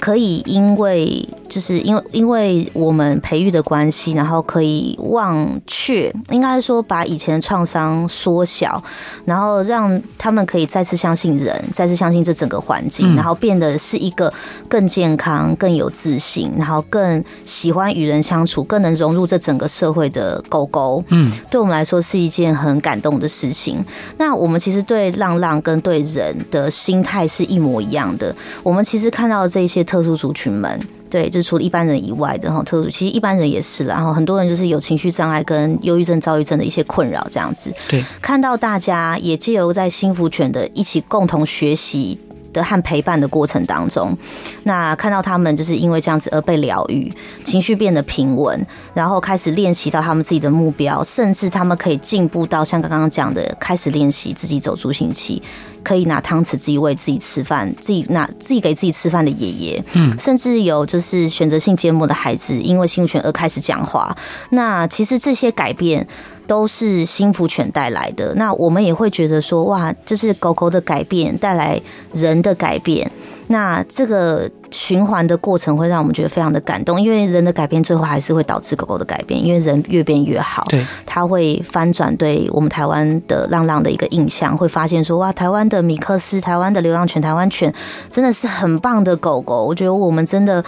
[0.00, 1.28] 可以因为。
[1.50, 8.80] 就是因为因为我们培育的关系，然后可以忘却，应该说把以前的创伤缩小，
[9.24, 14.32] 然后让他们可以再次相信人，再次相信这整个环境，然后变得是一个
[14.68, 21.02] 更健康、更有自信，然后更喜欢与人相处、更能融入这整个社会的狗狗。
[21.08, 23.84] 嗯，对我们来说是一件很感动的事情。
[24.18, 28.32] 那我们其实对浪浪跟对人的心态是一模一样的。
[28.62, 30.80] 我们其实看到这些特殊族群们。
[31.10, 37.74] 对，就除了一般人以外的哈，特殊其实一般人也是啦，然后很多人就是有情绪障碍跟忧郁症、躁郁症的一些困扰这样子。
[37.88, 42.16] 对，看到大家也借由在幸福犬的一起共同学习
[42.52, 44.16] 的和陪伴的过程当中，
[44.64, 47.12] 那看到他们就是因为这样子而被疗愈，
[47.44, 55.42] 情绪变得平稳，然后开始练习到他们自己的目标，甚至他们可以进步到像刚刚讲的，开始练习自己走助行器。
[55.82, 64.14] 可以拿汤匙自己喂自己吃饭，自己拿自己给自己吃饭的爷爷，嗯，甚至有就是选择性缄默的孩子，因为幸福犬而开始讲话。
[64.50, 66.06] 那其实这些改变
[66.50, 68.34] 都是幸福犬带来的。
[68.34, 71.80] 那我们也会觉得说，哇，就是狗狗的改变带来
[72.12, 73.08] 人的改变。
[73.46, 87.72] 那这个循环的过程会让我们觉得非常的感动，因为人的改变最后还是会导致狗狗的改变，因为人越变越好，对，它会翻转对我们台湾的浪浪的一个印象，会发现说，哇，台湾的米克斯、台湾的流浪犬、台湾犬
[88.08, 89.64] 真的是很棒的狗狗。
[89.64, 90.64] 我觉得我们真的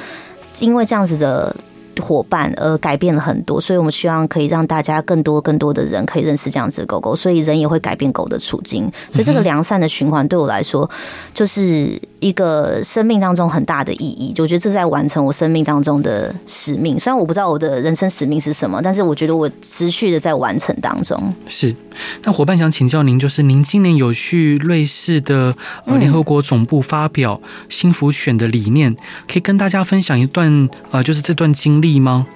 [0.61, 1.53] 因为这样子的。
[2.01, 10.89] 伙伴而改变了很多，所以我们希望可以让大家更多更多的人可以认识这样子的狗狗，所以人也会改变狗的处境，所以这个良善的循环对我来说
[11.35, 14.33] 就是一个生命当中很大的意义。
[14.39, 21.21] 我觉得这在完成我生命当中的使命，虽然我不知道我的人生使命是什么，但是我觉得我持续的在完成当中。
[21.47, 21.77] 是，
[22.23, 25.55] 那伙伴想请教您，就是您今年有去瑞士的
[25.87, 28.95] 联合国总部发表幸福犬的理念，
[29.29, 31.82] 可以跟大家分享一段呃，就是这段经。
[31.83, 32.27] 利益吗？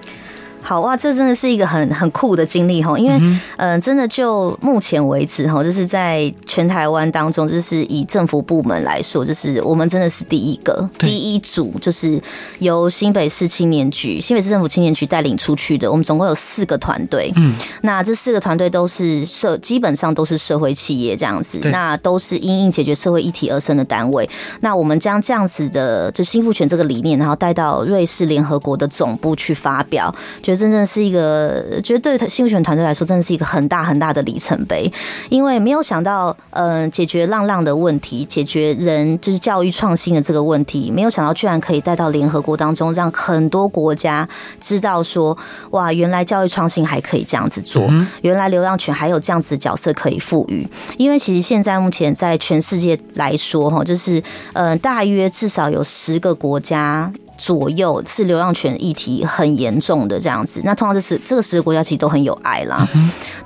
[0.67, 12.21] 好哇，这真的是一个很很酷的经历哈，因为嗯、呃，真的就目前为止哈，就是在全台湾当中，就是以政府部门来说，就是我们真的是第一个第一组，就是
[12.59, 15.89] 由新北市青年局、新北市政府青年局带领出去的。
[15.89, 24.29] 我们总共有四个团队，嗯，那这四个团队都是社，基本上都是社会企业这样子，那都是因应解决社会议题而生的单位。
[24.63, 30.56] 那我们将这样子的就幸福权这个理念，然后带到瑞士联合国的总部去发表，就。
[30.57, 34.90] 真正是一个，觉得对幸福犬团队来说，真的是一个很大很大的里程碑，
[35.29, 44.29] 因为没有想到，嗯，解决浪浪的问题，解决人就是教育创新的这个问题，没有想到居然可以带到联合国当中，让很多国家
[44.61, 45.37] 知道说，
[45.71, 47.88] 哇，原来教育创新还可以这样子做，
[48.23, 50.66] 原来流浪犬还有这样子的角色可以赋予，
[50.97, 54.23] 因为其实现在目前在全世界来说，哈，就是，
[54.55, 57.12] 嗯，大约至少有十个国家。
[57.37, 62.88] 左右是流浪犬议题很严重的这样子，那通常这是这个十个国家其实都很有爱啦，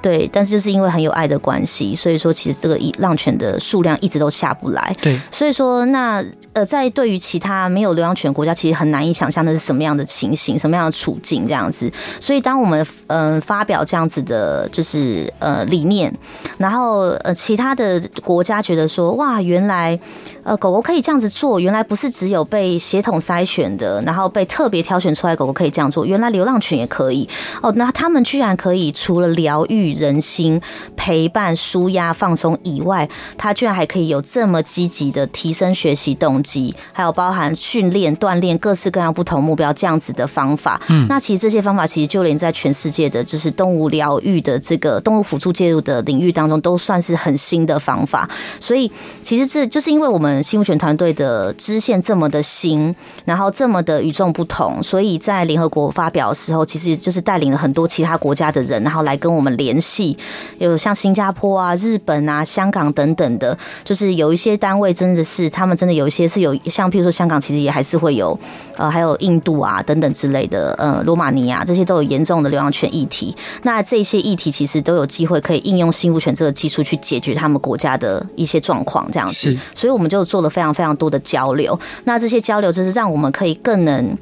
[0.00, 16.12] 对，但是就是因为很有爱的关系，所以说其实这个浪犬的数量一直都下不来，对，所以说那呃，在对于其他没有流浪犬国家，其实很难以想象那是什么样的情形，什么样的处境这样子，所以当我们嗯、呃、发表这样子的，就是呃理念，
[16.59, 19.98] 然后呃其他的国家觉得说哇，原来
[20.51, 23.71] 呃狗狗可以这样子做，原来不是只有被血统筛选。
[23.81, 26.05] 的，然后被特别挑选出来，狗狗可以这样做。
[26.05, 27.29] 原来流浪犬也可以
[27.63, 30.61] 哦，那他们居然可以除了疗愈人心、
[30.97, 33.09] 陪伴、舒压、放松以外，
[33.39, 40.81] 它居然还可以有这么积极的提升学习动机，还有包含训练、锻炼各式各样不同目标这样子的方法。
[40.89, 48.29] 嗯，那其实这些方法其实就连在全世界的就是动物疗愈的这个动物辅助介入的领域当中，都算是很新的方法。
[48.59, 48.91] 所以
[49.23, 53.80] 其实这就是因为我们新福犬团队的支线这么的新，然后这么。
[53.80, 60.14] 的与众不同，所以在联合国发表的时候，其实就是带领了很多其他国家的人，然后来跟我们联系，
[60.59, 68.38] 有像新加坡啊、日本啊、香港等等的，就是有一些单位真的是他们真的有一些是有像譬如说香港，其实也还是会有，
[68.76, 73.34] 呃，还有印度啊等等之类的，呃，罗马尼亚这些都有严重的流浪犬议题。
[73.62, 79.57] 那这些议题其实都有机会可以应用新福犬这个技术去解决他们国家的一些状况，这样子。
[79.74, 81.79] 所以我们就做了非常非常多的交流。
[82.05, 84.16] 那这些交流就是让我们可以更能。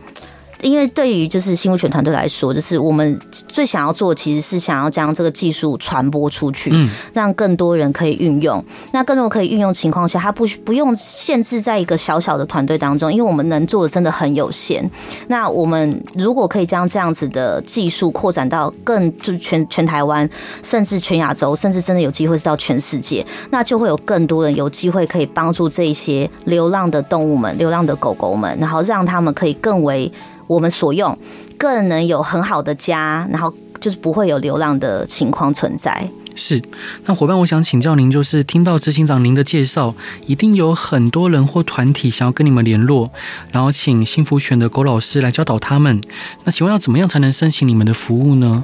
[0.62, 8.62] 因为对于就是新物权团队来说，就是我们最想要做，其实是想要将这个技术传播出去，嗯，让更多人可以运用。
[8.92, 14.84] 那更多可以运用情况下，它不不用限制在一个小小的团队当中，因为我们能做的真的很有限。
[15.28, 20.28] 那我们如果可以将这样子的技术扩展到更就全全台湾，
[20.62, 30.11] 甚至全亚洲，甚至真的有机会是到全世界，那就会有更多人有机会可以帮助这些流浪的动物们、流浪的狗狗们，然后让他们可以更为。
[30.49, 31.16] 我们所用
[31.57, 36.11] 更能有很好的家，然后就是不会有流浪的情况存在。
[36.34, 36.62] 是，
[37.05, 39.94] 那伙伴，我想请教您，就是听到执行长您的介绍，
[40.26, 43.11] 一定有很多人或团体想要跟你们联络，
[43.51, 46.01] 然后请幸福犬的狗老师来教导他们。
[46.44, 48.62] 那请问要怎么样才能申请你们的服务呢？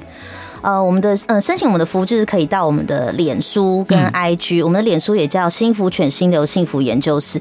[0.65, 7.39] 呃，我们的呃申请我们的服务就是可以到我们的脸书跟 IG，嗯，我们的脸书也叫幸福犬心流幸福研究室，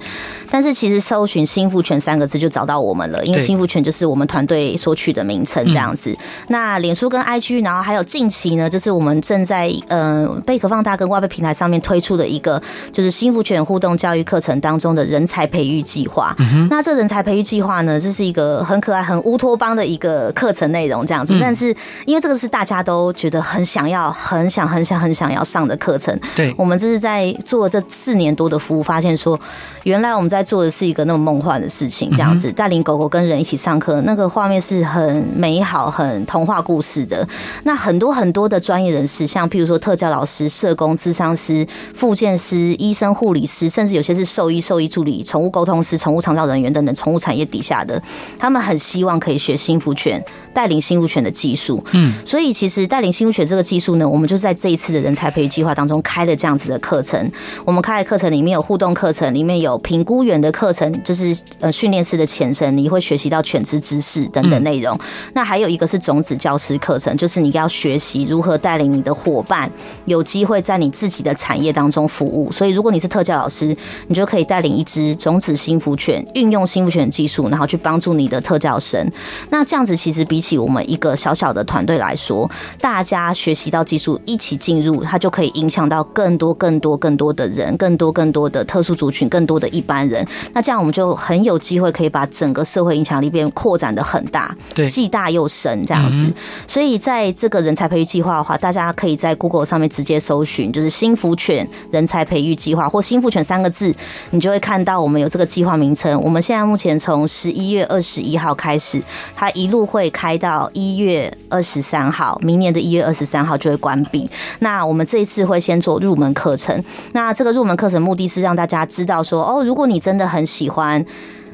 [0.51, 6.13] 但是其实搜寻幸福犬三个字就找到我们了，因为幸福犬就是我们团队所取的名称这样子。
[6.49, 12.61] 那脸书跟 IG，然后还有近期呢，就是我们正在呃贝壳放大跟外备平台上面推出的一个
[12.91, 16.35] 就是幸福犬互动教育课程当中的人才培育计划。
[16.69, 21.73] 那这个人才培育计划呢，这是一个很可爱、很乌托邦的一个课程内容这样子，但是
[22.05, 26.17] 因为这个是大家都觉得很想要、很想、很想、很想要上的课程。
[26.35, 29.39] 对，我们这是在做这四年多的服务，发现说，
[29.83, 37.27] 原来我们在做的是一个那么梦幻的事情，这样子带领狗狗跟人一起上课，那个画面是很美好、很童话故事的。
[37.63, 48.01] 那很多很多的专业人士，像譬如说特教老师、社工、智商师、复健师、医生、护理师，甚至有些是兽医、兽医助理、宠物沟通师、宠物长照人员等等，宠物产业底下的，
[48.39, 50.23] 他们很希望可以学幸福犬。
[50.53, 57.31] 带领新福犬的技术，嗯，所以其实带领新福犬这个技术呢，我们就在这一次的人才培育计划当中开了这样子的课程。
[57.65, 64.97] 我们开的课程里面有互动课程，里面有评估员的课程，就是呃训练师的前身，你会学习到犬只知识等等内容。
[65.33, 69.69] 那还有一个是种子教师课程，就是你要学习如何带领你的伙伴
[70.05, 72.51] 有机会在你自己的产业当中服务。
[72.51, 73.75] 所以如果你是特教老师，
[74.07, 79.09] 你就可以带领一只种子幸福犬，运用幸福犬技术，然后去帮助你的特教生。
[79.49, 82.49] 那这样子其实比起我们一个小小的团队来说，
[82.81, 90.27] 大家学习到技术一起进入，它就可以影响到更多、更多、更多的人，更多、更多的特殊族群，更多的一般人。
[90.51, 96.29] 那这样我们就很有机会可以把整个社会影响力变扩展的很大，对，既大又深这样子。
[96.67, 103.95] 所以在这个人才培育计划的话，大家可以在 Google 上面直接搜寻，就是新福犬人才培育计划或新福犬三个字，
[104.31, 106.21] 你就会看到我们有这个计划名称。
[106.21, 109.01] 我们现在目前从十一月二十一号开始，
[109.35, 110.32] 它一路会开。
[110.37, 114.29] 到一月二十三号，明年的一月二十三号就会关闭。
[114.59, 116.83] 那我们这一次会先做入门课程。
[117.13, 121.03] 那这个入门课程目的是让大家知道说，哦，如果你真的很喜欢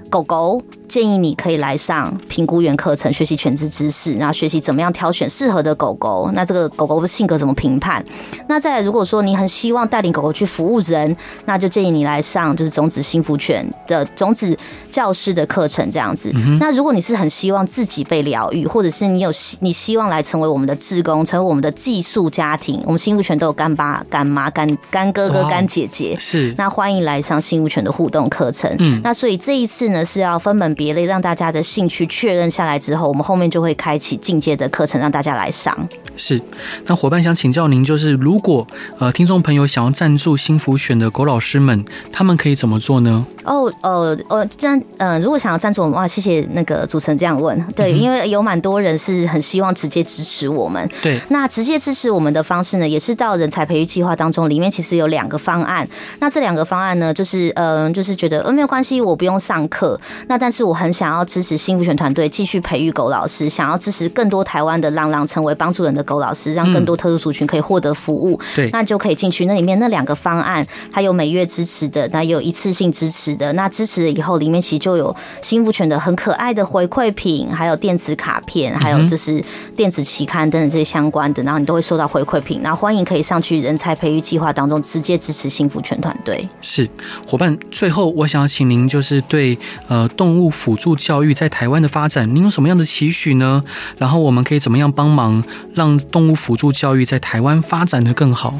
[0.09, 0.61] 狗狗。
[0.87, 6.31] 建议你可以来上评估员课程，学习犬只知识，然后学习怎么样挑选适合的狗狗。
[6.33, 8.03] 那这个狗狗的性格怎么评判？
[8.47, 14.57] 那再来，如果说你很希望带领狗狗去服务人，那就建议你来上就是种子幸福犬的种子
[14.89, 16.33] 教师的课程这样子。
[16.59, 28.75] 那如果你是很希望自己被疗愈，或者是你有你希望来成为我们的志工，成为我们的寄宿家庭，我们幸福犬都有干爸、干妈、干干哥哥、干姐姐，是那欢迎来上幸福犬的互动课程。
[28.79, 30.69] 嗯，那所以这一次呢是要分门。
[30.79, 35.75] 别类，让大家的兴趣确认下来之后，我们后面就会开启进阶的课程，让大家来上。
[36.15, 36.39] 是，
[36.85, 38.65] 那伙伴想请教您，就是如果
[38.97, 43.25] 呃听众朋友想要赞助新福选的狗老师们，他们可以怎么做呢？
[43.45, 50.87] 哦，呃，呃，这样，呃，如果想要赞助我们，哇，谢谢那个主持人这样问，对，嗯、因为有蛮多人是很希望直接支持我们。
[51.01, 55.87] 对，那直接支持我们的方式呢，也是到人才培育计划当中，里面其实有两个方案。
[56.19, 59.88] 那这两个方案呢，就是，嗯、呃，就是觉得，呃，没有关系，我不用上课，
[60.27, 68.39] 那但是我很想要支持幸福犬团队继续培育狗老师，想要支持更多台湾的浪浪成为帮助人的狗老师，让更多特殊族群可以获得服务。
[68.55, 73.53] 对、嗯，那就可以进去那里面那两个方案，它有每月支持的，那也有一次性支持的。
[73.53, 79.43] 那支持了以后，里面其实就有幸福犬的很可爱的回馈品，还有电子卡片，还有就是
[79.75, 82.61] 电子期刊等等这些相关的，然后你都会收到回馈品。
[82.61, 86.47] 然后欢迎可以上去人才培育计划当中直接支持幸福犬团队。
[86.61, 86.89] 是
[87.27, 89.57] 伙伴，最后我想要请您就是对
[89.87, 93.63] 呃动物辅助教育在台湾的发展，您有什么样的期许呢？
[93.97, 98.59] 然后我们可以怎么样帮忙，让动物辅助教育在台湾发展的更好？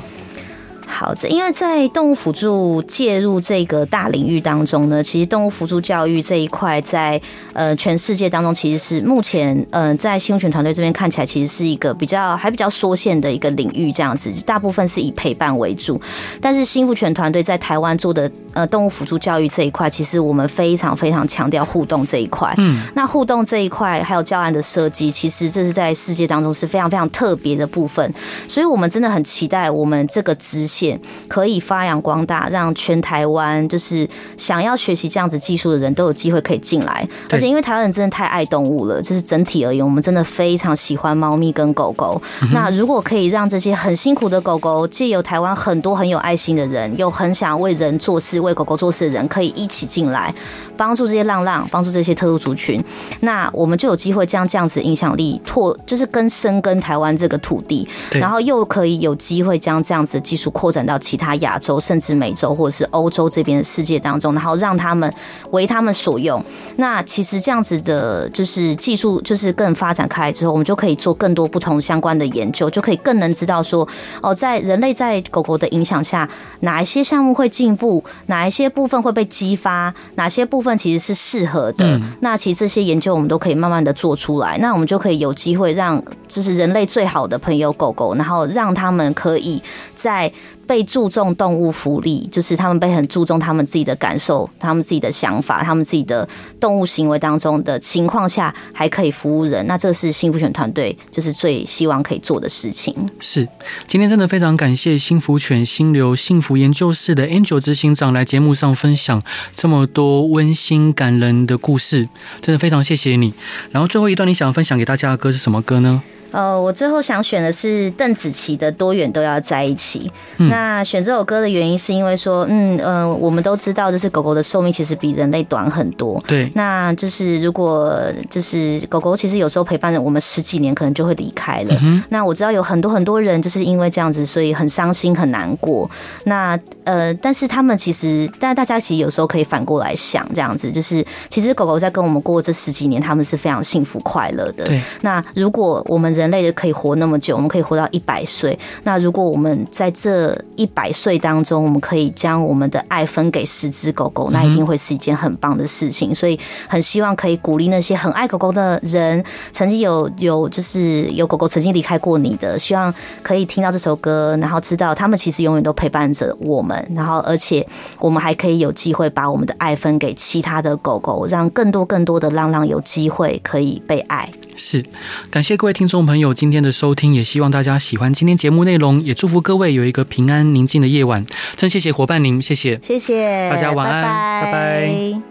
[0.92, 7.22] 好，这因为在动物辅助介入这个大领域当中呢，其实动物辅助教育这一块在
[7.54, 16.02] 呃全世界当中，其实是目前嗯、呃、在新福犬团队这边看起来，其实是一个比较还比较缩限的一个领域这样子，大部分是以陪伴为主。
[16.42, 22.54] 但是新福犬团队在台湾做的呃动物辅助教育这一块，其实我们非常非常强调互动这一块。
[22.58, 28.12] 嗯，那互动这一块还有教案的设计，其实这是在世界当中是非常非常特别的部分，
[28.48, 31.00] 所以我们真的很期待我们这个支线。
[31.28, 34.08] 可以发扬光大，让全台湾就是
[34.38, 37.08] 想要学习这样子技术的人都有机会可以进来。
[37.30, 42.22] 而且因为台湾人真的太爱动物了，就是整体而言，我们真的非常喜欢猫咪跟狗狗。
[42.54, 50.34] 那如果可以让这些很辛苦的狗狗，借由台湾很多很有爱心的人，又很想为人做事、为狗狗做事的人，可以一起进来，
[50.78, 52.84] 帮助这些浪浪，帮助这些特殊族群，
[53.22, 65.12] 那我们就有机会将这样子的影响力拓，就是跟深耕台湾这个土地，然后又可以有机会将这样子的技术扩展到其他亚洲，甚至美洲或者是欧洲这边的世界当中，然后让他们
[65.52, 66.44] 为他们所用。
[66.78, 73.88] 那其实这样子的，就是技术就是更发展开来之后，我们就可以做更多不同相关的研究，就可以更能知道说，
[74.22, 76.28] 哦，在人类在狗狗的影响下，
[76.62, 82.00] 哪一些项目会进步，哪一些部分会被激发，哪些部分其实是适合的。
[82.22, 89.62] 那其实这些研究我们都可以慢慢的做出来，那我们就可以有机会让，就是人类最好的朋友狗狗，然后让他们可以
[89.96, 90.32] 在。
[90.70, 99.66] 被注重动物福利，就是他们被很注重他们自己的感受、他们自己的想法、他们自己的动物行为当中的情况下，还可以服务人。
[99.66, 102.96] 那这是幸福犬团队就是最希望可以做的事情。
[103.20, 103.48] 是，
[103.88, 109.20] 今天真的非常感谢幸福犬心流幸福研究室的 Angel 执行长来节目上分享
[109.56, 112.08] 这么多温馨感人的故事，
[112.42, 113.34] 真的非常谢谢你。
[113.72, 116.04] 然后最后一段你想分享给大家的歌是什么歌呢？
[116.32, 120.00] 呃，我最后想选的是邓紫棋的《多远都要在一起》。
[120.38, 120.50] 嗯。
[120.50, 126.24] 那选这首歌的原因是因为说，嗯嗯、呃，我们都知道，就是狗狗的寿命其实比人类短很多。
[126.28, 126.52] 对。
[126.56, 128.00] 那就是如果
[128.30, 131.78] 就是狗狗其实有时候陪伴着我们十几年，可能就会离开了。
[131.82, 132.04] 嗯。
[132.10, 135.90] 那我知道有很多很多人就是因为这样子，所以很伤心很难过。
[136.26, 144.66] 那呃，但是他们其实，但大家其实有时候可以反过来想，这样子就是，其实狗狗在跟我们过这十几年，他们是非常幸福快乐的。
[144.66, 144.82] 对。
[145.02, 148.58] 那如果我们人类的可以活那么久，我们可以活到一百岁。
[148.84, 156.14] 那如果我们在这一百岁当中，我们可以将我们的爱分给十只狗狗，那一定会是一件很棒的事情。
[156.14, 162.94] 所以很希望可以鼓励那些很爱狗狗的人，曾经有有就是有狗狗曾经离开过你的，希望
[163.24, 166.86] 可以听到这首歌，然后知道他们其实永远都陪伴着我们。
[166.94, 167.66] 然后而且
[168.00, 174.30] 我们还可以有机会把我们的爱分给其他的狗狗，让更多更多的浪浪有机会可以被爱。
[174.60, 174.84] 是，
[175.32, 181.26] 感谢各位听众朋友今天的收听，也希望大家喜欢今天节目内容，也祝福各位有一个平安宁静的夜晚。
[181.56, 184.52] 真谢谢伙伴您，谢谢，谢谢，大家晚安，拜拜。
[184.52, 185.29] 拜拜。